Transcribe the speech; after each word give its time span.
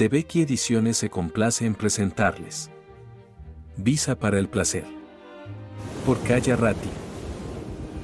de 0.00 0.08
Becky 0.08 0.40
Ediciones 0.40 0.96
se 0.96 1.10
complace 1.10 1.66
en 1.66 1.74
presentarles. 1.74 2.70
Visa 3.76 4.18
para 4.18 4.38
el 4.38 4.48
placer. 4.48 4.86
Por 6.06 6.18
Kaya 6.22 6.56
Ratti. 6.56 6.88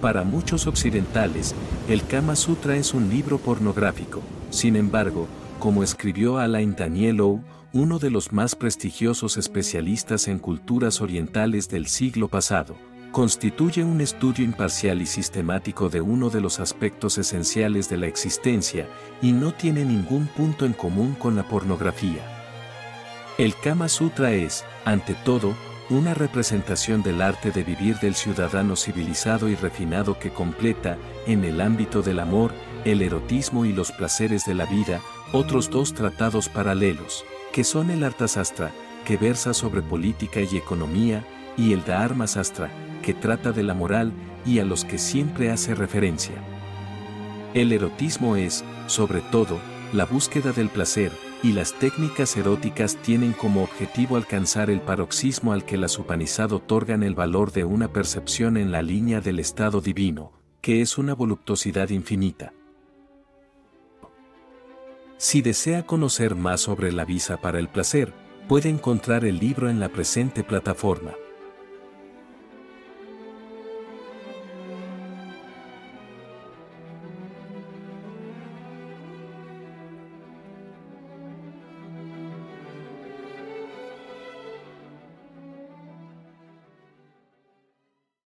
Para 0.02 0.22
muchos 0.22 0.66
occidentales, 0.66 1.54
el 1.88 2.06
Kama 2.06 2.36
Sutra 2.36 2.76
es 2.76 2.92
un 2.92 3.08
libro 3.08 3.38
pornográfico. 3.38 4.20
Sin 4.50 4.76
embargo, 4.76 5.26
como 5.58 5.82
escribió 5.82 6.36
Alain 6.36 6.76
Danielou, 6.76 7.40
uno 7.72 7.98
de 7.98 8.10
los 8.10 8.30
más 8.30 8.54
prestigiosos 8.54 9.38
especialistas 9.38 10.28
en 10.28 10.38
culturas 10.38 11.00
orientales 11.00 11.70
del 11.70 11.86
siglo 11.86 12.28
pasado, 12.28 12.76
constituye 13.16 13.82
un 13.82 14.02
estudio 14.02 14.44
imparcial 14.44 15.00
y 15.00 15.06
sistemático 15.06 15.88
de 15.88 16.02
uno 16.02 16.28
de 16.28 16.42
los 16.42 16.60
aspectos 16.60 17.16
esenciales 17.16 17.88
de 17.88 17.96
la 17.96 18.08
existencia 18.08 18.86
y 19.22 19.32
no 19.32 19.54
tiene 19.54 19.86
ningún 19.86 20.26
punto 20.26 20.66
en 20.66 20.74
común 20.74 21.14
con 21.14 21.34
la 21.34 21.48
pornografía. 21.48 22.20
El 23.38 23.54
Kama 23.54 23.88
Sutra 23.88 24.32
es, 24.32 24.66
ante 24.84 25.14
todo, 25.14 25.54
una 25.88 26.12
representación 26.12 27.02
del 27.02 27.22
arte 27.22 27.52
de 27.52 27.64
vivir 27.64 27.96
del 28.00 28.14
ciudadano 28.14 28.76
civilizado 28.76 29.48
y 29.48 29.54
refinado 29.54 30.18
que 30.18 30.28
completa, 30.28 30.98
en 31.26 31.42
el 31.44 31.62
ámbito 31.62 32.02
del 32.02 32.18
amor, 32.18 32.52
el 32.84 33.00
erotismo 33.00 33.64
y 33.64 33.72
los 33.72 33.92
placeres 33.92 34.44
de 34.44 34.52
la 34.52 34.66
vida, 34.66 35.00
otros 35.32 35.70
dos 35.70 35.94
tratados 35.94 36.50
paralelos, 36.50 37.24
que 37.50 37.64
son 37.64 37.90
el 37.90 38.04
Arthasastra, 38.04 38.72
que 39.06 39.16
versa 39.16 39.54
sobre 39.54 39.80
política 39.80 40.40
y 40.42 40.58
economía, 40.58 41.26
y 41.56 41.72
el 41.72 41.82
Dharma 41.82 42.26
Sastra, 42.26 42.70
que 43.06 43.14
trata 43.14 43.52
de 43.52 43.62
la 43.62 43.72
moral 43.72 44.12
y 44.44 44.58
a 44.58 44.64
los 44.64 44.84
que 44.84 44.98
siempre 44.98 45.52
hace 45.52 45.76
referencia. 45.76 46.34
El 47.54 47.70
erotismo 47.70 48.34
es, 48.34 48.64
sobre 48.88 49.20
todo, 49.20 49.60
la 49.92 50.06
búsqueda 50.06 50.50
del 50.50 50.70
placer, 50.70 51.12
y 51.40 51.52
las 51.52 51.72
técnicas 51.74 52.36
eróticas 52.36 52.96
tienen 52.96 53.32
como 53.32 53.62
objetivo 53.62 54.16
alcanzar 54.16 54.70
el 54.70 54.80
paroxismo 54.80 55.52
al 55.52 55.64
que 55.64 55.76
las 55.76 55.96
Upanishad 56.00 56.50
otorgan 56.50 57.04
el 57.04 57.14
valor 57.14 57.52
de 57.52 57.62
una 57.62 57.86
percepción 57.86 58.56
en 58.56 58.72
la 58.72 58.82
línea 58.82 59.20
del 59.20 59.38
estado 59.38 59.80
divino, 59.80 60.32
que 60.60 60.80
es 60.80 60.98
una 60.98 61.14
voluptuosidad 61.14 61.90
infinita. 61.90 62.54
Si 65.16 65.42
desea 65.42 65.86
conocer 65.86 66.34
más 66.34 66.60
sobre 66.60 66.90
la 66.90 67.04
visa 67.04 67.36
para 67.36 67.60
el 67.60 67.68
placer, 67.68 68.12
puede 68.48 68.68
encontrar 68.68 69.24
el 69.24 69.38
libro 69.38 69.70
en 69.70 69.78
la 69.78 69.90
presente 69.90 70.42
plataforma. 70.42 71.12